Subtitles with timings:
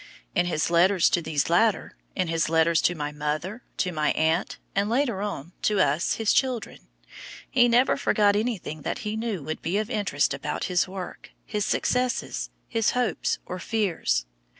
[0.33, 4.57] In his letters to these latter, in his letters to my mother, to my aunt,
[4.73, 6.87] and, later on, to us his children,
[7.47, 11.67] he never forgot anything that he knew would be of interest about his work, his
[11.67, 14.25] successes, his hopes or fears.